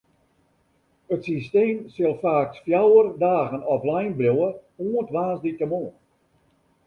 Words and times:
It 1.15 1.21
systeem 1.29 1.75
sil 1.95 2.13
faaks 2.23 2.61
fjouwer 2.67 3.07
dagen 3.25 3.67
offline 3.75 4.11
bliuwe, 4.19 4.49
oant 4.85 5.13
woansdeitemoarn. 5.15 5.93